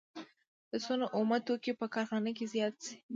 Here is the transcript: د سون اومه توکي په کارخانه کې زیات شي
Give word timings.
د 0.69 0.73
سون 0.85 0.99
اومه 1.15 1.37
توکي 1.45 1.71
په 1.79 1.85
کارخانه 1.93 2.29
کې 2.37 2.45
زیات 2.53 2.75
شي 2.85 2.95